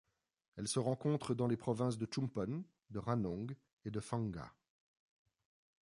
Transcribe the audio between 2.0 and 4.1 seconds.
Chumpon, de Ranong et de